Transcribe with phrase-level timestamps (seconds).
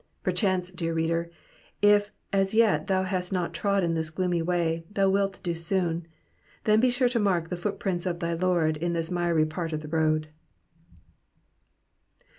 [0.23, 1.29] Per chance, dear reader,
[1.79, 6.07] if as yet thou hast not trodden this gloomy way, thou wilt do soon;
[6.63, 9.81] then be sure to mark the footprints of thy Lord in this miry part of
[9.83, 10.29] the road.